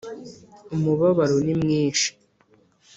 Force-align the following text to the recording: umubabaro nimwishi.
umubabaro 0.75 1.37
nimwishi. 1.45 2.09